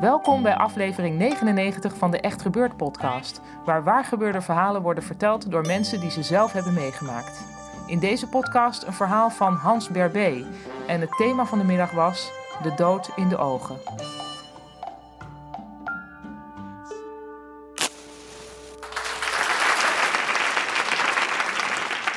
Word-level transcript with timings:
Welkom 0.00 0.42
bij 0.42 0.54
aflevering 0.54 1.18
99 1.18 1.96
van 1.96 2.10
de 2.10 2.20
Echt 2.20 2.42
Gebeurd 2.42 2.76
podcast, 2.76 3.40
waar 3.64 3.84
waargebeurde 3.84 4.40
verhalen 4.40 4.82
worden 4.82 5.02
verteld 5.02 5.50
door 5.50 5.66
mensen 5.66 6.00
die 6.00 6.10
ze 6.10 6.22
zelf 6.22 6.52
hebben 6.52 6.74
meegemaakt. 6.74 7.44
In 7.86 7.98
deze 7.98 8.28
podcast 8.28 8.82
een 8.82 8.92
verhaal 8.92 9.30
van 9.30 9.54
Hans 9.54 9.88
Berbé 9.88 10.46
en 10.86 11.00
het 11.00 11.16
thema 11.16 11.46
van 11.46 11.58
de 11.58 11.64
middag 11.64 11.90
was 11.90 12.30
de 12.62 12.74
dood 12.76 13.10
in 13.16 13.28
de 13.28 13.36
ogen. 13.36 13.74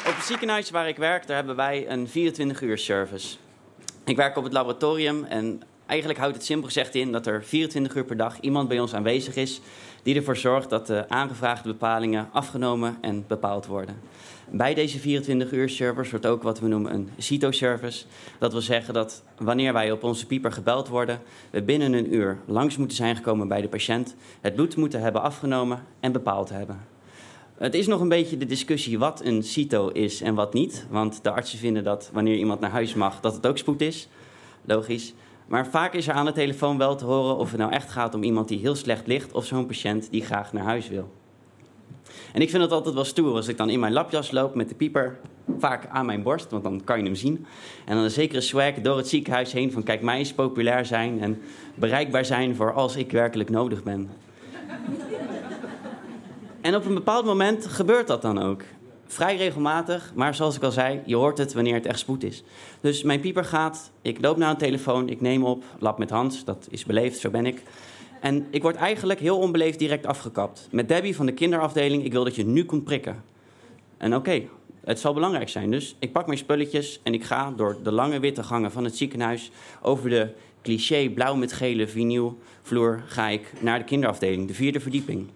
Op 0.07 0.15
het 0.15 0.25
ziekenhuis 0.25 0.69
waar 0.69 0.87
ik 0.87 0.97
werk, 0.97 1.27
daar 1.27 1.35
hebben 1.35 1.55
wij 1.55 1.89
een 1.89 2.07
24-uur 2.07 2.77
service. 2.77 3.37
Ik 4.05 4.15
werk 4.15 4.37
op 4.37 4.43
het 4.43 4.53
laboratorium 4.53 5.23
en 5.23 5.61
eigenlijk 5.91 6.19
houdt 6.19 6.35
het 6.35 6.45
simpel 6.45 6.67
gezegd 6.67 6.95
in 6.95 7.11
dat 7.11 7.27
er 7.27 7.43
24 7.43 7.95
uur 7.95 8.03
per 8.03 8.17
dag 8.17 8.39
iemand 8.39 8.67
bij 8.67 8.79
ons 8.79 8.93
aanwezig 8.93 9.35
is 9.35 9.61
die 10.03 10.15
ervoor 10.15 10.37
zorgt 10.37 10.69
dat 10.69 10.87
de 10.87 11.09
aangevraagde 11.09 11.69
bepalingen 11.69 12.29
afgenomen 12.31 12.97
en 13.01 13.23
bepaald 13.27 13.65
worden. 13.65 13.95
Bij 14.49 14.73
deze 14.73 14.99
24 14.99 15.51
uur 15.51 15.69
service 15.69 16.11
wordt 16.11 16.25
ook 16.25 16.43
wat 16.43 16.59
we 16.59 16.67
noemen 16.67 16.93
een 16.93 17.09
CITO-service. 17.17 18.05
Dat 18.39 18.51
wil 18.51 18.61
zeggen 18.61 18.93
dat 18.93 19.23
wanneer 19.37 19.73
wij 19.73 19.91
op 19.91 20.03
onze 20.03 20.25
pieper 20.25 20.51
gebeld 20.51 20.87
worden, 20.87 21.19
we 21.49 21.61
binnen 21.61 21.93
een 21.93 22.13
uur 22.13 22.37
langs 22.45 22.77
moeten 22.77 22.97
zijn 22.97 23.15
gekomen 23.15 23.47
bij 23.47 23.61
de 23.61 23.67
patiënt, 23.67 24.15
het 24.41 24.55
bloed 24.55 24.75
moeten 24.75 25.01
hebben 25.01 25.21
afgenomen 25.21 25.83
en 25.99 26.11
bepaald 26.11 26.49
hebben. 26.49 26.79
Het 27.57 27.73
is 27.73 27.87
nog 27.87 28.01
een 28.01 28.09
beetje 28.09 28.37
de 28.37 28.45
discussie 28.45 28.99
wat 28.99 29.21
een 29.23 29.43
CITO 29.43 29.87
is 29.87 30.21
en 30.21 30.35
wat 30.35 30.53
niet. 30.53 30.85
Want 30.89 31.23
de 31.23 31.31
artsen 31.31 31.59
vinden 31.59 31.83
dat 31.83 32.09
wanneer 32.13 32.35
iemand 32.35 32.59
naar 32.59 32.71
huis 32.71 32.93
mag, 32.93 33.19
dat 33.19 33.33
het 33.33 33.47
ook 33.47 33.57
spoed 33.57 33.81
is. 33.81 34.07
Logisch. 34.65 35.13
Maar 35.51 35.67
vaak 35.67 35.93
is 35.93 36.07
er 36.07 36.13
aan 36.13 36.25
de 36.25 36.31
telefoon 36.31 36.77
wel 36.77 36.95
te 36.95 37.05
horen 37.05 37.37
of 37.37 37.51
het 37.51 37.59
nou 37.59 37.71
echt 37.71 37.89
gaat 37.89 38.13
om 38.15 38.23
iemand 38.23 38.47
die 38.47 38.59
heel 38.59 38.75
slecht 38.75 39.07
ligt 39.07 39.31
of 39.31 39.45
zo'n 39.45 39.65
patiënt 39.65 40.11
die 40.11 40.25
graag 40.25 40.53
naar 40.53 40.63
huis 40.63 40.89
wil. 40.89 41.11
En 42.33 42.41
ik 42.41 42.49
vind 42.49 42.63
het 42.63 42.71
altijd 42.71 42.95
wel 42.95 43.03
stoer 43.03 43.35
als 43.35 43.47
ik 43.47 43.57
dan 43.57 43.69
in 43.69 43.79
mijn 43.79 43.93
lapjas 43.93 44.31
loop 44.31 44.55
met 44.55 44.69
de 44.69 44.75
pieper, 44.75 45.19
vaak 45.57 45.87
aan 45.87 46.05
mijn 46.05 46.23
borst, 46.23 46.51
want 46.51 46.63
dan 46.63 46.81
kan 46.83 46.97
je 46.97 47.03
hem 47.03 47.15
zien. 47.15 47.45
En 47.85 47.95
dan 47.95 48.03
een 48.03 48.11
zekere 48.11 48.41
swag 48.41 48.73
door 48.73 48.97
het 48.97 49.07
ziekenhuis 49.07 49.53
heen 49.53 49.71
van 49.71 49.83
kijk 49.83 50.01
mij 50.01 50.17
eens 50.17 50.33
populair 50.33 50.85
zijn 50.85 51.21
en 51.21 51.41
bereikbaar 51.75 52.25
zijn 52.25 52.55
voor 52.55 52.73
als 52.73 52.95
ik 52.95 53.11
werkelijk 53.11 53.49
nodig 53.49 53.83
ben. 53.83 54.09
En 56.61 56.75
op 56.75 56.85
een 56.85 56.93
bepaald 56.93 57.25
moment 57.25 57.65
gebeurt 57.65 58.07
dat 58.07 58.21
dan 58.21 58.41
ook. 58.41 58.61
Vrij 59.11 59.37
regelmatig, 59.37 60.11
maar 60.15 60.35
zoals 60.35 60.55
ik 60.55 60.63
al 60.63 60.71
zei, 60.71 61.01
je 61.05 61.15
hoort 61.15 61.37
het 61.37 61.53
wanneer 61.53 61.73
het 61.73 61.85
echt 61.85 61.99
spoed 61.99 62.23
is. 62.23 62.43
Dus 62.81 63.03
mijn 63.03 63.19
pieper 63.19 63.45
gaat, 63.45 63.91
ik 64.01 64.21
loop 64.21 64.37
naar 64.37 64.49
een 64.49 64.57
telefoon, 64.57 65.09
ik 65.09 65.21
neem 65.21 65.45
op, 65.45 65.63
lap 65.79 65.97
met 65.97 66.09
Hans, 66.09 66.43
dat 66.43 66.67
is 66.69 66.85
beleefd, 66.85 67.19
zo 67.19 67.29
ben 67.29 67.45
ik. 67.45 67.63
En 68.21 68.47
ik 68.49 68.61
word 68.61 68.75
eigenlijk 68.75 69.19
heel 69.19 69.37
onbeleefd 69.37 69.79
direct 69.79 70.05
afgekapt. 70.05 70.67
Met 70.71 70.87
Debbie 70.87 71.15
van 71.15 71.25
de 71.25 71.31
kinderafdeling, 71.31 72.03
ik 72.03 72.11
wil 72.11 72.23
dat 72.23 72.35
je 72.35 72.45
nu 72.45 72.65
komt 72.65 72.83
prikken. 72.83 73.23
En 73.97 74.15
oké, 74.15 74.43
het 74.83 74.99
zal 74.99 75.13
belangrijk 75.13 75.49
zijn. 75.49 75.71
Dus 75.71 75.95
ik 75.99 76.11
pak 76.11 76.25
mijn 76.25 76.37
spulletjes 76.37 76.99
en 77.03 77.13
ik 77.13 77.23
ga 77.23 77.51
door 77.51 77.77
de 77.83 77.91
lange 77.91 78.19
witte 78.19 78.43
gangen 78.43 78.71
van 78.71 78.83
het 78.83 78.97
ziekenhuis 78.97 79.51
over 79.81 80.09
de 80.09 80.29
cliché 80.61 81.09
blauw 81.09 81.35
met 81.35 81.53
gele 81.53 81.87
vinylvloer 81.87 83.03
ga 83.05 83.27
ik 83.27 83.53
naar 83.59 83.79
de 83.79 83.85
kinderafdeling, 83.85 84.47
de 84.47 84.53
vierde 84.53 84.79
verdieping. 84.79 85.27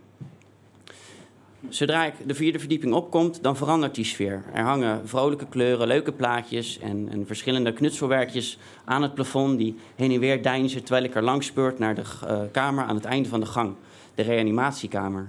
Zodra 1.69 2.05
ik 2.05 2.13
de 2.25 2.35
vierde 2.35 2.59
verdieping 2.59 2.93
opkomt, 2.93 3.43
dan 3.43 3.57
verandert 3.57 3.95
die 3.95 4.05
sfeer. 4.05 4.43
Er 4.53 4.63
hangen 4.63 5.07
vrolijke 5.07 5.47
kleuren, 5.47 5.87
leuke 5.87 6.11
plaatjes 6.11 6.79
en, 6.79 7.09
en 7.11 7.27
verschillende 7.27 7.73
knutselwerkjes 7.73 8.57
aan 8.85 9.01
het 9.01 9.13
plafond 9.13 9.57
die 9.57 9.75
heen 9.95 10.11
en 10.11 10.19
weer 10.19 10.43
deinzen 10.43 10.83
terwijl 10.83 11.05
ik 11.05 11.15
er 11.15 11.23
langs 11.23 11.47
speurt 11.47 11.79
naar 11.79 11.95
de 11.95 12.01
uh, 12.23 12.39
kamer 12.51 12.83
aan 12.83 12.95
het 12.95 13.05
einde 13.05 13.29
van 13.29 13.39
de 13.39 13.45
gang, 13.45 13.73
de 14.15 14.21
reanimatiekamer. 14.21 15.27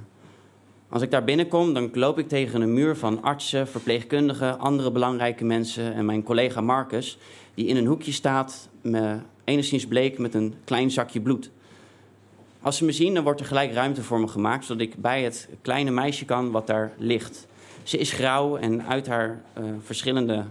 Als 0.88 1.02
ik 1.02 1.10
daar 1.10 1.24
binnenkom, 1.24 1.74
dan 1.74 1.90
loop 1.92 2.18
ik 2.18 2.28
tegen 2.28 2.60
een 2.60 2.74
muur 2.74 2.96
van 2.96 3.22
artsen, 3.22 3.68
verpleegkundigen, 3.68 4.58
andere 4.58 4.90
belangrijke 4.90 5.44
mensen 5.44 5.94
en 5.94 6.04
mijn 6.04 6.22
collega 6.22 6.60
Marcus, 6.60 7.18
die 7.54 7.66
in 7.66 7.76
een 7.76 7.86
hoekje 7.86 8.12
staat, 8.12 8.68
me, 8.82 9.18
enigszins 9.44 9.86
bleek 9.86 10.18
met 10.18 10.34
een 10.34 10.54
klein 10.64 10.90
zakje 10.90 11.20
bloed. 11.20 11.50
Als 12.66 12.76
ze 12.76 12.84
me 12.84 12.92
zien, 12.92 13.14
dan 13.14 13.24
wordt 13.24 13.40
er 13.40 13.46
gelijk 13.46 13.72
ruimte 13.72 14.02
voor 14.02 14.20
me 14.20 14.28
gemaakt, 14.28 14.64
zodat 14.64 14.82
ik 14.82 14.96
bij 14.96 15.22
het 15.22 15.48
kleine 15.62 15.90
meisje 15.90 16.24
kan 16.24 16.50
wat 16.50 16.66
daar 16.66 16.92
ligt. 16.98 17.46
Ze 17.82 17.98
is 17.98 18.12
grauw 18.12 18.56
en 18.56 18.86
uit 18.86 19.06
haar 19.06 19.42
uh, 19.58 19.64
verschillende 19.84 20.44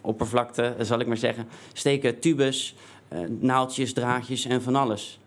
oppervlakte, 0.00 0.74
zal 0.80 0.98
ik 0.98 1.06
maar 1.06 1.16
zeggen, 1.16 1.48
steken 1.72 2.18
tubes, 2.18 2.74
uh, 3.12 3.18
naaldjes, 3.28 3.92
draadjes 3.92 4.44
en 4.44 4.62
van 4.62 4.76
alles. 4.76 5.18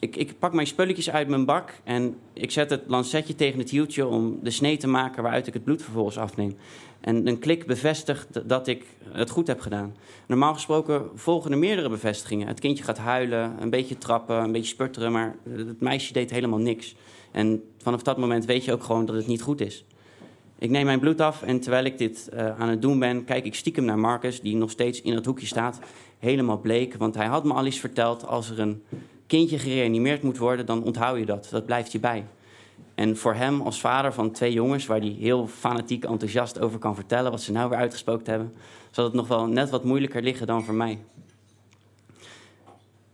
Ik, 0.00 0.16
ik, 0.16 0.38
pak 0.38 0.52
mijn 0.52 0.66
spulletjes 0.66 1.10
uit 1.10 1.28
mijn 1.28 1.44
bak 1.44 1.74
en 1.84 2.16
ik 2.32 2.50
zet 2.50 2.70
het 2.70 2.82
lancetje 2.86 3.34
tegen 3.34 3.58
het 3.58 3.70
hieltje 3.70 4.06
om 4.06 4.38
de 4.42 4.50
snee 4.50 4.76
te 4.76 4.86
maken 4.86 5.22
waaruit 5.22 5.46
ik 5.46 5.54
het 5.54 5.64
bloed 5.64 5.82
vervolgens 5.82 6.18
afneem. 6.18 6.56
En 7.00 7.26
een 7.26 7.38
klik 7.38 7.66
bevestigt 7.66 8.48
dat 8.48 8.66
ik 8.66 8.84
het 9.08 9.30
goed 9.30 9.46
heb 9.46 9.60
gedaan. 9.60 9.94
Normaal 10.26 10.54
gesproken 10.54 11.08
volgen 11.14 11.50
er 11.52 11.58
meerdere 11.58 11.88
bevestigingen. 11.88 12.46
Het 12.46 12.60
kindje 12.60 12.84
gaat 12.84 12.98
huilen, 12.98 13.56
een 13.60 13.70
beetje 13.70 13.98
trappen, 13.98 14.36
een 14.36 14.52
beetje 14.52 14.72
sputteren, 14.72 15.12
maar 15.12 15.36
het 15.56 15.80
meisje 15.80 16.12
deed 16.12 16.30
helemaal 16.30 16.58
niks. 16.58 16.94
En 17.30 17.62
vanaf 17.78 18.02
dat 18.02 18.18
moment 18.18 18.44
weet 18.44 18.64
je 18.64 18.72
ook 18.72 18.82
gewoon 18.82 19.06
dat 19.06 19.16
het 19.16 19.26
niet 19.26 19.42
goed 19.42 19.60
is. 19.60 19.84
Ik 20.58 20.70
neem 20.70 20.84
mijn 20.84 21.00
bloed 21.00 21.20
af 21.20 21.42
en 21.42 21.60
terwijl 21.60 21.84
ik 21.84 21.98
dit 21.98 22.28
uh, 22.34 22.60
aan 22.60 22.68
het 22.68 22.82
doen 22.82 22.98
ben, 22.98 23.24
kijk 23.24 23.44
ik 23.44 23.54
stiekem 23.54 23.84
naar 23.84 23.98
Marcus, 23.98 24.40
die 24.40 24.56
nog 24.56 24.70
steeds 24.70 25.02
in 25.02 25.14
het 25.14 25.26
hoekje 25.26 25.46
staat, 25.46 25.78
helemaal 26.18 26.58
bleek. 26.58 26.94
Want 26.94 27.14
hij 27.14 27.26
had 27.26 27.44
me 27.44 27.52
al 27.52 27.64
eens 27.64 27.80
verteld, 27.80 28.26
als 28.26 28.50
er 28.50 28.60
een 28.60 28.82
kindje 29.30 29.58
gereanimeerd 29.58 30.22
moet 30.22 30.38
worden, 30.38 30.66
dan 30.66 30.82
onthoud 30.82 31.18
je 31.18 31.24
dat. 31.24 31.48
Dat 31.50 31.66
blijft 31.66 31.92
je 31.92 32.00
bij. 32.00 32.26
En 32.94 33.16
voor 33.16 33.34
hem 33.34 33.60
als 33.60 33.80
vader 33.80 34.12
van 34.12 34.30
twee 34.30 34.52
jongens, 34.52 34.86
waar 34.86 34.98
hij 34.98 35.16
heel 35.18 35.46
fanatiek 35.46 36.04
enthousiast 36.04 36.60
over 36.60 36.78
kan 36.78 36.94
vertellen 36.94 37.30
wat 37.30 37.42
ze 37.42 37.52
nou 37.52 37.68
weer 37.68 37.78
uitgesproken 37.78 38.30
hebben, 38.30 38.52
zal 38.90 39.04
het 39.04 39.12
nog 39.12 39.28
wel 39.28 39.46
net 39.46 39.70
wat 39.70 39.84
moeilijker 39.84 40.22
liggen 40.22 40.46
dan 40.46 40.64
voor 40.64 40.74
mij. 40.74 40.98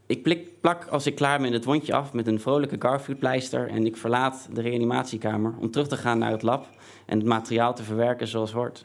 Ik 0.07 0.23
plik, 0.23 0.61
plak 0.61 0.87
als 0.87 1.07
ik 1.07 1.15
klaar 1.15 1.41
ben 1.41 1.53
het 1.53 1.65
wondje 1.65 1.95
af 1.95 2.13
met 2.13 2.27
een 2.27 2.41
vrolijke 2.41 2.77
Garfield-pleister 2.79 3.69
en 3.69 3.87
ik 3.87 3.97
verlaat 3.97 4.49
de 4.53 4.61
reanimatiekamer 4.61 5.55
om 5.59 5.71
terug 5.71 5.89
te 5.89 5.97
gaan 5.97 6.19
naar 6.19 6.31
het 6.31 6.43
lab 6.43 6.69
en 7.07 7.19
het 7.19 7.27
materiaal 7.27 7.75
te 7.75 7.83
verwerken 7.83 8.29
zoals 8.29 8.53
hoort. 8.53 8.85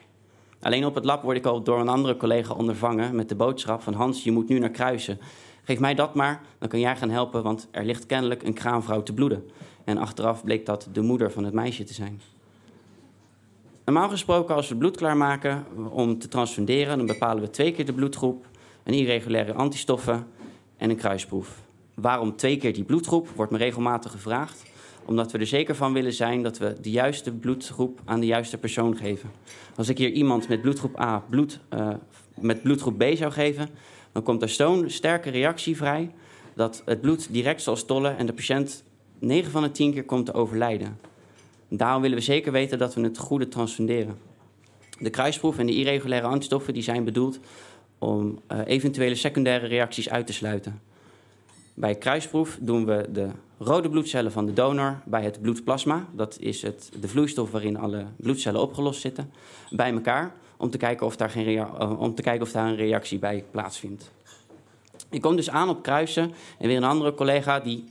Alleen 0.61 0.85
op 0.85 0.95
het 0.95 1.05
lab 1.05 1.23
word 1.23 1.37
ik 1.37 1.45
al 1.45 1.63
door 1.63 1.79
een 1.79 1.87
andere 1.87 2.17
collega 2.17 2.53
ondervangen 2.53 3.15
met 3.15 3.29
de 3.29 3.35
boodschap 3.35 3.81
van 3.81 3.93
Hans, 3.93 4.23
je 4.23 4.31
moet 4.31 4.49
nu 4.49 4.59
naar 4.59 4.69
Kruisen. 4.69 5.19
Geef 5.71 5.79
mij 5.79 5.95
dat 5.95 6.15
maar, 6.15 6.41
dan 6.59 6.69
kan 6.69 6.79
jij 6.79 6.95
gaan 6.95 7.09
helpen, 7.09 7.43
want 7.43 7.67
er 7.71 7.85
ligt 7.85 8.05
kennelijk 8.05 8.43
een 8.43 8.53
kraamvrouw 8.53 9.03
te 9.03 9.13
bloeden. 9.13 9.43
En 9.83 9.97
achteraf 9.97 10.43
bleek 10.43 10.65
dat 10.65 10.87
de 10.91 11.01
moeder 11.01 11.31
van 11.31 11.43
het 11.43 11.53
meisje 11.53 11.83
te 11.83 11.93
zijn. 11.93 12.21
Normaal 13.85 14.09
gesproken, 14.09 14.55
als 14.55 14.69
we 14.69 14.75
bloed 14.75 14.97
klaarmaken 14.97 15.65
om 15.89 16.19
te 16.19 16.27
transfunderen, 16.27 16.97
dan 16.97 17.05
bepalen 17.05 17.43
we 17.43 17.49
twee 17.49 17.71
keer 17.71 17.85
de 17.85 17.93
bloedgroep, 17.93 18.45
een 18.83 18.93
irregulaire 18.93 19.53
antistoffen 19.53 20.27
en 20.77 20.89
een 20.89 20.95
kruisproef. 20.95 21.61
Waarom 21.93 22.35
twee 22.35 22.57
keer 22.57 22.73
die 22.73 22.83
bloedgroep, 22.83 23.29
wordt 23.35 23.51
me 23.51 23.57
regelmatig 23.57 24.11
gevraagd. 24.11 24.63
Omdat 25.05 25.31
we 25.31 25.37
er 25.37 25.47
zeker 25.47 25.75
van 25.75 25.93
willen 25.93 26.13
zijn 26.13 26.43
dat 26.43 26.57
we 26.57 26.75
de 26.81 26.91
juiste 26.91 27.31
bloedgroep 27.31 27.99
aan 28.05 28.19
de 28.19 28.25
juiste 28.25 28.57
persoon 28.57 28.97
geven. 28.97 29.31
Als 29.75 29.89
ik 29.89 29.97
hier 29.97 30.11
iemand 30.11 30.47
met 30.47 30.61
bloedgroep 30.61 30.99
A 30.99 31.23
bloed, 31.29 31.59
uh, 31.73 31.89
met 32.39 32.63
bloedgroep 32.63 32.97
B 32.97 33.03
zou 33.13 33.31
geven, 33.31 33.69
dan 34.11 34.23
komt 34.23 34.41
er 34.41 34.49
zo'n 34.49 34.89
sterke 34.89 35.29
reactie 35.29 35.77
vrij 35.77 36.11
dat 36.55 36.81
het 36.85 37.01
bloed 37.01 37.33
direct 37.33 37.61
zal 37.61 37.75
stollen 37.75 38.17
en 38.17 38.25
de 38.25 38.33
patiënt 38.33 38.83
9 39.19 39.51
van 39.51 39.63
de 39.63 39.71
10 39.71 39.93
keer 39.93 40.05
komt 40.05 40.25
te 40.25 40.33
overlijden. 40.33 40.99
Daarom 41.67 42.01
willen 42.01 42.17
we 42.17 42.23
zeker 42.23 42.51
weten 42.51 42.77
dat 42.77 42.93
we 42.93 43.01
het 43.01 43.17
goede 43.17 43.47
transfunderen. 43.47 44.17
De 44.99 45.09
kruisproef 45.09 45.57
en 45.57 45.65
de 45.65 45.75
irregulaire 45.75 46.27
antistoffen 46.27 46.73
die 46.73 46.83
zijn 46.83 47.03
bedoeld 47.03 47.39
om 47.97 48.39
uh, 48.51 48.59
eventuele 48.65 49.15
secundaire 49.15 49.67
reacties 49.67 50.09
uit 50.09 50.27
te 50.27 50.33
sluiten. 50.33 50.81
Bij 51.73 51.95
kruisproef 51.95 52.57
doen 52.61 52.85
we 52.85 53.05
de 53.11 53.29
rode 53.57 53.89
bloedcellen 53.89 54.31
van 54.31 54.45
de 54.45 54.53
donor 54.53 55.01
bij 55.05 55.23
het 55.23 55.41
bloedplasma, 55.41 56.07
dat 56.15 56.37
is 56.39 56.61
het, 56.61 56.91
de 56.99 57.07
vloeistof 57.07 57.51
waarin 57.51 57.77
alle 57.77 58.05
bloedcellen 58.15 58.61
opgelost 58.61 59.01
zitten, 59.01 59.31
bij 59.69 59.91
elkaar 59.93 60.35
om 60.61 60.69
te 60.69 60.77
kijken 60.77 61.05
of 61.05 61.15
daar, 61.15 61.29
geen 61.29 61.47
uh, 61.47 61.99
om 61.99 62.15
te 62.15 62.21
kijken 62.21 62.41
of 62.41 62.51
daar 62.51 62.67
een 62.67 62.75
reactie 62.75 63.19
bij 63.19 63.43
plaatsvindt. 63.51 64.11
Ik 65.09 65.21
kom 65.21 65.35
dus 65.35 65.49
aan 65.49 65.69
op 65.69 65.83
kruisen 65.83 66.31
en 66.59 66.67
weer 66.67 66.77
een 66.77 66.83
andere 66.83 67.13
collega 67.13 67.59
die 67.59 67.83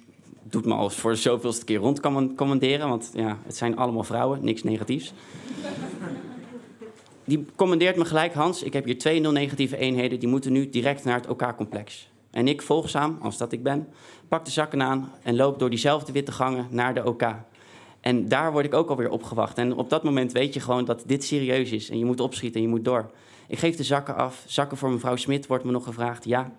doet 0.43 0.64
me 0.64 0.75
als 0.75 0.94
voor 0.94 1.11
de 1.11 1.17
zoveelste 1.17 1.64
keer 1.64 1.78
rondcommanderen. 1.78 2.88
Want 2.88 3.11
ja, 3.14 3.38
het 3.43 3.56
zijn 3.56 3.76
allemaal 3.76 4.02
vrouwen, 4.02 4.44
niks 4.44 4.62
negatiefs. 4.62 5.12
Die 7.25 7.46
commandeert 7.56 7.96
me 7.96 8.05
gelijk, 8.05 8.34
Hans, 8.34 8.62
ik 8.62 8.72
heb 8.72 8.84
hier 8.84 8.99
twee 8.99 9.20
nul 9.20 9.32
negatieve 9.32 9.76
eenheden... 9.76 10.20
die 10.20 10.28
moeten 10.28 10.52
nu 10.52 10.70
direct 10.70 11.05
naar 11.05 11.17
het 11.17 11.28
OK-complex. 11.28 12.08
En 12.31 12.49
ik, 12.49 12.62
volgzaam, 12.62 13.19
als 13.20 13.37
dat 13.37 13.52
ik 13.52 13.62
ben, 13.62 13.88
pak 14.28 14.44
de 14.44 14.50
zakken 14.50 14.82
aan... 14.82 15.12
en 15.22 15.37
loop 15.37 15.58
door 15.58 15.70
diezelfde 15.70 16.12
witte 16.12 16.32
gangen 16.32 16.67
naar 16.70 16.94
de 16.94 17.05
OK. 17.05 17.22
En 18.00 18.29
daar 18.29 18.52
word 18.52 18.64
ik 18.64 18.75
ook 18.75 18.88
alweer 18.88 19.11
opgewacht. 19.11 19.58
En 19.58 19.76
op 19.76 19.91
dat 19.91 20.02
moment 20.02 20.32
weet 20.32 20.55
je 20.55 20.61
gewoon 20.61 20.85
dat 20.85 21.02
dit 21.06 21.25
serieus 21.25 21.70
is. 21.70 21.91
En 21.91 21.99
je 21.99 22.05
moet 22.05 22.20
opschieten 22.20 22.61
en 22.61 22.67
je 22.67 22.73
moet 22.73 22.85
door. 22.85 23.11
Ik 23.49 23.58
geef 23.58 23.76
de 23.76 23.82
zakken 23.82 24.17
af. 24.17 24.43
Zakken 24.47 24.76
voor 24.76 24.91
mevrouw 24.91 25.17
Smit 25.17 25.47
wordt 25.47 25.64
me 25.64 25.70
nog 25.70 25.85
gevraagd. 25.85 26.25
Ja, 26.25 26.52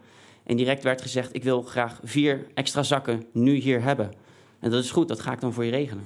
En 0.43 0.57
direct 0.57 0.83
werd 0.83 1.01
gezegd: 1.01 1.35
Ik 1.35 1.43
wil 1.43 1.61
graag 1.61 1.99
vier 2.03 2.47
extra 2.53 2.83
zakken 2.83 3.25
nu 3.31 3.55
hier 3.55 3.81
hebben. 3.81 4.11
En 4.59 4.69
dat 4.69 4.83
is 4.83 4.91
goed, 4.91 5.07
dat 5.07 5.19
ga 5.19 5.31
ik 5.31 5.39
dan 5.39 5.53
voor 5.53 5.65
je 5.65 5.71
regelen. 5.71 6.03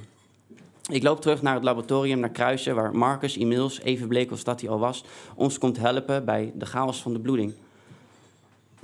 Ik 0.91 1.03
loop 1.03 1.21
terug 1.21 1.41
naar 1.41 1.53
het 1.53 1.63
laboratorium, 1.63 2.19
naar 2.19 2.29
Kruisen, 2.29 2.75
waar 2.75 2.95
Marcus 2.95 3.37
inmiddels, 3.37 3.81
even 3.81 4.07
bleek 4.07 4.31
als 4.31 4.43
dat 4.43 4.61
hij 4.61 4.69
al 4.69 4.79
was, 4.79 5.03
ons 5.35 5.57
komt 5.57 5.77
helpen 5.77 6.25
bij 6.25 6.51
de 6.55 6.65
chaos 6.65 7.01
van 7.01 7.13
de 7.13 7.19
bloeding. 7.19 7.53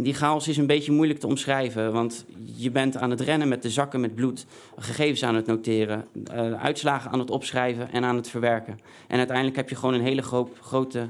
Die 0.03 0.13
chaos 0.13 0.47
is 0.47 0.57
een 0.57 0.65
beetje 0.65 0.91
moeilijk 0.91 1.19
te 1.19 1.27
omschrijven, 1.27 1.93
want 1.93 2.25
je 2.55 2.71
bent 2.71 2.97
aan 2.97 3.09
het 3.09 3.21
rennen 3.21 3.47
met 3.47 3.61
de 3.61 3.69
zakken 3.69 3.99
met 3.99 4.15
bloed, 4.15 4.45
gegevens 4.77 5.23
aan 5.23 5.35
het 5.35 5.45
noteren, 5.45 6.07
uh, 6.33 6.53
uitslagen 6.53 7.11
aan 7.11 7.19
het 7.19 7.29
opschrijven 7.29 7.91
en 7.91 8.03
aan 8.03 8.15
het 8.15 8.29
verwerken. 8.29 8.79
En 9.07 9.17
uiteindelijk 9.17 9.57
heb 9.57 9.69
je 9.69 9.75
gewoon 9.75 9.93
een 9.93 10.01
hele 10.01 10.21
grote 10.61 11.05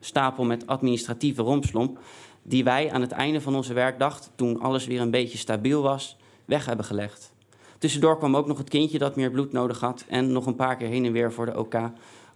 stapel 0.00 0.44
met 0.44 0.66
administratieve 0.66 1.42
rompslomp, 1.42 1.98
die 2.42 2.64
wij 2.64 2.90
aan 2.92 3.00
het 3.00 3.12
einde 3.12 3.40
van 3.40 3.54
onze 3.54 3.72
werkdag, 3.72 4.20
toen 4.34 4.60
alles 4.60 4.86
weer 4.86 5.00
een 5.00 5.10
beetje 5.10 5.38
stabiel 5.38 5.82
was, 5.82 6.16
weg 6.44 6.66
hebben 6.66 6.84
gelegd. 6.84 7.32
Tussendoor 7.78 8.18
kwam 8.18 8.36
ook 8.36 8.46
nog 8.46 8.58
het 8.58 8.68
kindje 8.68 8.98
dat 8.98 9.16
meer 9.16 9.30
bloed 9.30 9.52
nodig 9.52 9.80
had 9.80 10.04
en 10.08 10.32
nog 10.32 10.46
een 10.46 10.54
paar 10.54 10.76
keer 10.76 10.88
heen 10.88 11.04
en 11.04 11.12
weer 11.12 11.32
voor 11.32 11.46
de 11.46 11.58
OK, 11.58 11.74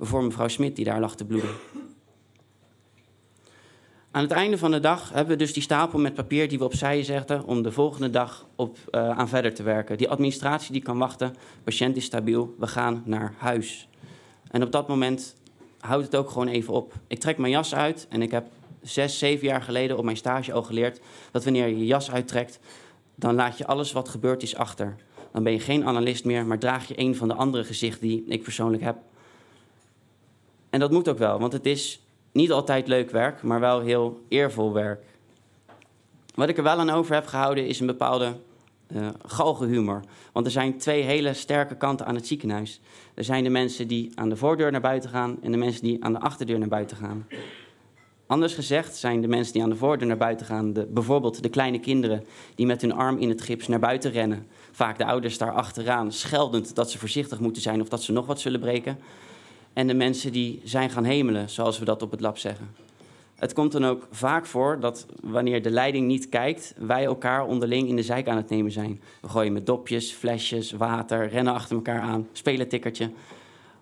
voor 0.00 0.24
mevrouw 0.24 0.48
Smit 0.48 0.76
die 0.76 0.84
daar 0.84 1.00
lag 1.00 1.16
te 1.16 1.24
bloeden. 1.24 1.50
Aan 4.14 4.22
het 4.22 4.32
einde 4.32 4.58
van 4.58 4.70
de 4.70 4.80
dag 4.80 5.10
hebben 5.12 5.32
we 5.32 5.42
dus 5.42 5.52
die 5.52 5.62
stapel 5.62 5.98
met 5.98 6.14
papier 6.14 6.48
die 6.48 6.58
we 6.58 6.64
opzij 6.64 7.02
zetten 7.02 7.44
om 7.44 7.62
de 7.62 7.72
volgende 7.72 8.10
dag 8.10 8.46
op, 8.56 8.76
uh, 8.90 9.10
aan 9.10 9.28
verder 9.28 9.54
te 9.54 9.62
werken. 9.62 9.96
Die 9.96 10.08
administratie 10.08 10.72
die 10.72 10.82
kan 10.82 10.98
wachten, 10.98 11.34
patiënt 11.64 11.96
is 11.96 12.04
stabiel, 12.04 12.54
we 12.58 12.66
gaan 12.66 13.02
naar 13.04 13.34
huis. 13.38 13.88
En 14.50 14.62
op 14.62 14.72
dat 14.72 14.88
moment 14.88 15.36
houdt 15.80 16.04
het 16.04 16.16
ook 16.16 16.30
gewoon 16.30 16.48
even 16.48 16.74
op. 16.74 16.92
Ik 17.06 17.18
trek 17.18 17.38
mijn 17.38 17.52
jas 17.52 17.74
uit 17.74 18.06
en 18.08 18.22
ik 18.22 18.30
heb 18.30 18.46
zes, 18.82 19.18
zeven 19.18 19.46
jaar 19.46 19.62
geleden 19.62 19.98
op 19.98 20.04
mijn 20.04 20.16
stage 20.16 20.52
al 20.52 20.62
geleerd 20.62 21.00
dat 21.30 21.44
wanneer 21.44 21.68
je 21.68 21.78
je 21.78 21.86
jas 21.86 22.10
uittrekt, 22.10 22.58
dan 23.14 23.34
laat 23.34 23.58
je 23.58 23.66
alles 23.66 23.92
wat 23.92 24.08
gebeurd 24.08 24.42
is 24.42 24.56
achter. 24.56 24.96
Dan 25.32 25.42
ben 25.42 25.52
je 25.52 25.60
geen 25.60 25.86
analist 25.86 26.24
meer, 26.24 26.46
maar 26.46 26.58
draag 26.58 26.88
je 26.88 26.98
een 26.98 27.16
van 27.16 27.28
de 27.28 27.34
andere 27.34 27.64
gezichten 27.64 28.08
die 28.08 28.24
ik 28.28 28.42
persoonlijk 28.42 28.82
heb. 28.82 28.96
En 30.70 30.80
dat 30.80 30.90
moet 30.90 31.08
ook 31.08 31.18
wel, 31.18 31.38
want 31.38 31.52
het 31.52 31.66
is 31.66 32.03
niet 32.34 32.52
altijd 32.52 32.88
leuk 32.88 33.10
werk, 33.10 33.42
maar 33.42 33.60
wel 33.60 33.80
heel 33.80 34.20
eervol 34.28 34.72
werk. 34.72 35.04
Wat 36.34 36.48
ik 36.48 36.56
er 36.56 36.62
wel 36.62 36.78
aan 36.78 36.90
over 36.90 37.14
heb 37.14 37.26
gehouden 37.26 37.66
is 37.66 37.80
een 37.80 37.86
bepaalde 37.86 38.36
uh, 38.96 39.08
galgenhumor. 39.26 40.00
Want 40.32 40.46
er 40.46 40.52
zijn 40.52 40.78
twee 40.78 41.02
hele 41.02 41.34
sterke 41.34 41.76
kanten 41.76 42.06
aan 42.06 42.14
het 42.14 42.26
ziekenhuis. 42.26 42.80
Er 43.14 43.24
zijn 43.24 43.44
de 43.44 43.50
mensen 43.50 43.88
die 43.88 44.12
aan 44.14 44.28
de 44.28 44.36
voordeur 44.36 44.72
naar 44.72 44.80
buiten 44.80 45.10
gaan 45.10 45.36
en 45.42 45.50
de 45.50 45.56
mensen 45.56 45.82
die 45.82 46.04
aan 46.04 46.12
de 46.12 46.20
achterdeur 46.20 46.58
naar 46.58 46.68
buiten 46.68 46.96
gaan. 46.96 47.26
Anders 48.26 48.54
gezegd 48.54 48.96
zijn 48.96 49.20
de 49.20 49.28
mensen 49.28 49.52
die 49.52 49.62
aan 49.62 49.70
de 49.70 49.76
voordeur 49.76 50.08
naar 50.08 50.16
buiten 50.16 50.46
gaan, 50.46 50.72
de, 50.72 50.86
bijvoorbeeld 50.86 51.42
de 51.42 51.48
kleine 51.48 51.80
kinderen 51.80 52.24
die 52.54 52.66
met 52.66 52.80
hun 52.80 52.92
arm 52.92 53.18
in 53.18 53.28
het 53.28 53.42
gips 53.42 53.68
naar 53.68 53.78
buiten 53.78 54.10
rennen. 54.10 54.46
Vaak 54.72 54.98
de 54.98 55.04
ouders 55.04 55.38
daar 55.38 55.52
achteraan, 55.52 56.12
scheldend 56.12 56.74
dat 56.74 56.90
ze 56.90 56.98
voorzichtig 56.98 57.40
moeten 57.40 57.62
zijn 57.62 57.80
of 57.80 57.88
dat 57.88 58.02
ze 58.02 58.12
nog 58.12 58.26
wat 58.26 58.40
zullen 58.40 58.60
breken 58.60 58.98
en 59.74 59.86
de 59.86 59.94
mensen 59.94 60.32
die 60.32 60.60
zijn 60.64 60.90
gaan 60.90 61.04
hemelen, 61.04 61.50
zoals 61.50 61.78
we 61.78 61.84
dat 61.84 62.02
op 62.02 62.10
het 62.10 62.20
lab 62.20 62.38
zeggen. 62.38 62.68
Het 63.34 63.52
komt 63.52 63.72
dan 63.72 63.84
ook 63.84 64.06
vaak 64.10 64.46
voor 64.46 64.80
dat 64.80 65.06
wanneer 65.22 65.62
de 65.62 65.70
leiding 65.70 66.06
niet 66.06 66.28
kijkt, 66.28 66.74
wij 66.78 67.04
elkaar 67.04 67.46
onderling 67.46 67.88
in 67.88 67.96
de 67.96 68.02
zijk 68.02 68.28
aan 68.28 68.36
het 68.36 68.48
nemen 68.48 68.72
zijn. 68.72 69.00
We 69.20 69.28
gooien 69.28 69.52
met 69.52 69.66
dopjes, 69.66 70.12
flesjes, 70.12 70.72
water, 70.72 71.28
rennen 71.28 71.52
achter 71.52 71.76
elkaar 71.76 72.00
aan, 72.00 72.28
spelen 72.32 72.68
tikkertje. 72.68 73.10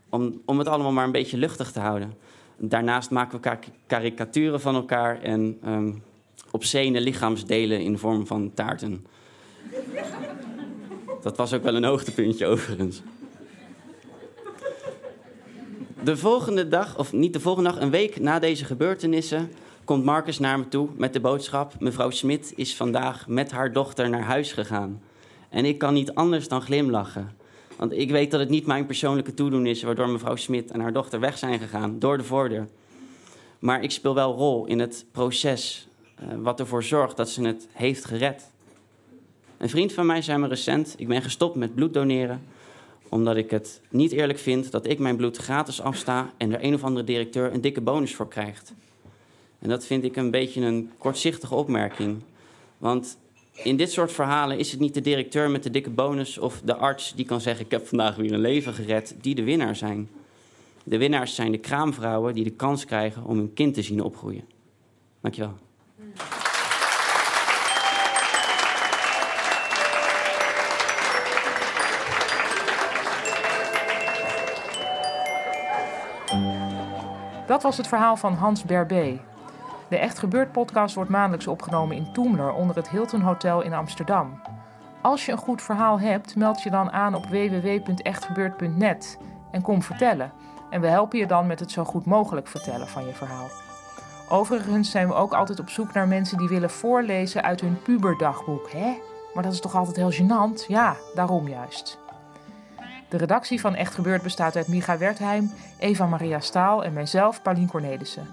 Om, 0.09 0.41
om 0.45 0.59
het 0.59 0.69
allemaal 0.69 0.93
maar 0.93 1.05
een 1.05 1.13
beetje 1.13 1.37
luchtig 1.37 1.73
te 1.73 1.81
houden. 1.81 2.15
Daarnaast 2.57 3.11
maken 3.11 3.41
we 3.41 3.59
karikaturen 3.87 4.61
van 4.61 4.75
elkaar 4.75 5.23
en 5.23 5.59
um, 5.67 6.03
obscene 6.51 7.01
lichaamsdelen 7.01 7.81
in 7.81 7.99
vorm 7.99 8.27
van 8.27 8.51
taarten. 8.55 9.07
Dat 11.23 11.37
was 11.37 11.53
ook 11.53 11.63
wel 11.63 11.75
een 11.75 11.85
hoogtepuntje 11.85 12.47
overigens. 12.47 13.03
De 16.05 16.17
volgende 16.17 16.69
dag, 16.69 16.99
of 16.99 17.13
niet 17.13 17.33
de 17.33 17.41
volgende 17.41 17.71
dag, 17.71 17.81
een 17.81 17.91
week 17.91 18.21
na 18.21 18.39
deze 18.39 18.65
gebeurtenissen, 18.65 19.53
komt 19.85 20.05
Marcus 20.05 20.39
naar 20.39 20.59
me 20.59 20.69
toe 20.69 20.89
met 20.97 21.13
de 21.13 21.21
boodschap: 21.21 21.81
Mevrouw 21.81 22.11
Smit 22.11 22.53
is 22.57 22.77
vandaag 22.77 23.29
met 23.29 23.51
haar 23.51 23.73
dochter 23.73 24.11
naar 24.11 24.23
huis 24.23 24.53
gegaan. 24.53 25.03
En 25.49 25.65
ik 25.65 25.79
kan 25.79 25.95
niet 25.95 26.15
anders 26.15 26.49
dan 26.49 26.63
glimlachen. 26.63 27.31
Want 27.77 27.93
ik 27.93 28.11
weet 28.11 28.31
dat 28.31 28.41
het 28.41 28.49
niet 28.49 28.67
mijn 28.67 28.87
persoonlijke 28.87 29.35
toedoen 29.35 29.67
is 29.67 29.83
waardoor 29.83 30.09
mevrouw 30.09 30.37
Smit 30.37 30.71
en 30.71 30.81
haar 30.81 30.93
dochter 30.93 31.21
weg 31.21 31.39
zijn 31.39 31.59
gegaan 31.59 31.99
door 31.99 32.19
de 32.19 32.25
voordeur. 32.25 32.69
Maar 33.59 33.83
ik 33.83 33.91
speel 33.91 34.15
wel 34.15 34.35
rol 34.35 34.67
in 34.67 34.79
het 34.79 35.05
proces 35.13 35.89
uh, 36.21 36.27
wat 36.43 36.61
ervoor 36.61 36.83
zorgt 36.83 37.17
dat 37.17 37.31
ze 37.31 37.43
het 37.43 37.69
heeft 37.73 38.05
gered. 38.05 38.51
Een 39.59 39.69
vriend 39.69 39.93
van 39.93 40.07
mij 40.07 40.23
zei 40.23 40.39
me 40.39 40.49
recent: 40.49 40.95
Ik 40.97 41.09
ben 41.09 41.23
gestopt 41.23 41.57
met 41.57 41.75
bloed 41.75 41.95
doneren 41.95 42.43
omdat 43.13 43.37
ik 43.37 43.51
het 43.51 43.81
niet 43.91 44.13
eerlijk 44.13 44.39
vind 44.39 44.71
dat 44.71 44.87
ik 44.87 44.99
mijn 44.99 45.17
bloed 45.17 45.37
gratis 45.37 45.81
afsta 45.81 46.33
en 46.37 46.53
er 46.53 46.65
een 46.65 46.75
of 46.75 46.85
andere 46.85 47.05
directeur 47.05 47.53
een 47.53 47.61
dikke 47.61 47.81
bonus 47.81 48.15
voor 48.15 48.29
krijgt. 48.29 48.73
En 49.59 49.69
dat 49.69 49.85
vind 49.85 50.05
ik 50.05 50.17
een 50.17 50.31
beetje 50.31 50.61
een 50.61 50.91
kortzichtige 50.99 51.55
opmerking. 51.55 52.23
Want 52.79 53.19
in 53.53 53.77
dit 53.77 53.93
soort 53.93 54.13
verhalen 54.13 54.59
is 54.59 54.71
het 54.71 54.81
niet 54.81 54.95
de 54.95 55.01
directeur 55.01 55.51
met 55.51 55.63
de 55.63 55.71
dikke 55.71 55.91
bonus 55.91 56.39
of 56.39 56.61
de 56.65 56.75
arts 56.75 57.15
die 57.15 57.25
kan 57.25 57.41
zeggen: 57.41 57.65
Ik 57.65 57.71
heb 57.71 57.87
vandaag 57.87 58.17
weer 58.17 58.33
een 58.33 58.41
leven 58.41 58.75
gered, 58.75 59.15
die 59.21 59.35
de 59.35 59.45
winnaar 59.45 59.77
zijn. 59.77 60.09
De 60.85 60.99
winnaars 60.99 61.35
zijn 61.35 61.53
de 61.53 61.59
kraamvrouwen 61.59 62.35
die 62.35 62.45
de 62.45 62.51
kans 62.51 62.85
krijgen 62.85 63.25
om 63.25 63.37
hun 63.37 63.53
kind 63.53 63.75
te 63.75 63.83
zien 63.83 64.03
opgroeien. 64.03 64.45
Dankjewel. 65.21 65.55
Dat 77.53 77.63
was 77.63 77.77
het 77.77 77.87
verhaal 77.87 78.17
van 78.17 78.35
Hans 78.35 78.65
Berbé. 78.65 79.21
De 79.89 79.99
Echt 79.99 80.19
Gebeurd 80.19 80.53
podcast 80.53 80.95
wordt 80.95 81.11
maandelijks 81.11 81.47
opgenomen 81.47 81.97
in 81.97 82.13
Toemler 82.13 82.53
onder 82.53 82.77
het 82.77 82.89
Hilton 82.89 83.21
Hotel 83.21 83.63
in 83.63 83.73
Amsterdam. 83.73 84.41
Als 85.03 85.27
je 85.27 85.33
een 85.33 85.39
goed 85.39 85.63
verhaal 85.63 86.01
hebt, 86.01 86.37
meld 86.37 86.63
je 86.63 86.71
dan 86.71 86.93
aan 86.93 87.15
op 87.15 87.27
www.echtgebeurd.net 87.27 89.19
en 89.51 89.63
kom 89.63 89.83
vertellen. 89.83 90.33
En 90.71 90.81
we 90.81 90.87
helpen 90.87 91.19
je 91.19 91.27
dan 91.27 91.47
met 91.47 91.61
het 91.61 91.71
zo 91.71 91.85
goed 91.85 92.05
mogelijk 92.05 92.49
vertellen 92.49 92.89
van 92.89 93.07
je 93.07 93.13
verhaal. 93.13 93.49
Overigens 94.29 94.91
zijn 94.91 95.09
we 95.09 95.15
ook 95.15 95.33
altijd 95.33 95.61
op 95.61 95.69
zoek 95.69 95.93
naar 95.93 96.09
mensen 96.09 96.39
die 96.39 96.49
willen 96.49 96.71
voorlezen 96.71 97.43
uit 97.43 97.61
hun 97.61 97.83
puberdagboek. 97.83 98.71
Hè? 98.71 98.99
Maar 99.35 99.43
dat 99.43 99.53
is 99.53 99.61
toch 99.61 99.75
altijd 99.75 99.97
heel 99.97 100.13
gênant? 100.13 100.67
Ja, 100.67 100.97
daarom 101.15 101.49
juist. 101.49 102.02
De 103.13 103.19
redactie 103.19 103.61
van 103.61 103.75
Echt 103.75 103.95
Gebeurd 103.95 104.23
bestaat 104.23 104.57
uit 104.57 104.69
Micha 104.69 104.99
Wertheim, 104.99 105.53
Eva 105.79 106.07
Maria 106.07 106.41
Staal 106.41 106.85
en 106.85 106.93
mijzelf, 106.93 107.43
Paulien 107.43 107.69
Cornelissen. 107.69 108.27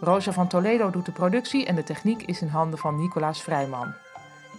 Rosa 0.00 0.32
van 0.32 0.48
Toledo 0.48 0.90
doet 0.90 1.04
de 1.04 1.12
productie 1.12 1.66
en 1.66 1.74
de 1.74 1.82
techniek 1.82 2.22
is 2.22 2.42
in 2.42 2.48
handen 2.48 2.78
van 2.78 2.96
Nicolaas 2.96 3.42
Vrijman. 3.42 3.92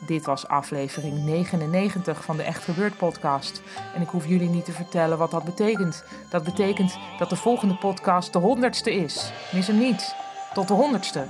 Dit 0.06 0.26
was 0.26 0.48
aflevering 0.48 1.24
99 1.26 2.24
van 2.24 2.38
de 2.38 2.44
Echt 2.44 2.64
Gebeurd 2.64 2.98
podcast. 2.98 3.62
En 3.96 4.02
ik 4.02 4.08
hoef 4.08 4.28
jullie 4.28 4.50
niet 4.50 4.66
te 4.66 4.72
vertellen 4.72 5.18
wat 5.18 5.32
dat 5.32 5.44
betekent. 5.44 6.04
Dat 6.30 6.44
betekent 6.44 6.98
dat 7.18 7.30
de 7.30 7.36
volgende 7.36 7.76
podcast 7.76 8.34
de 8.34 8.40
honderdste 8.40 8.94
is. 8.96 9.32
Mis 9.54 9.68
hem 9.68 9.78
niet. 9.78 10.16
Tot 10.54 10.68
de 10.68 10.74
honderdste. 10.74 11.26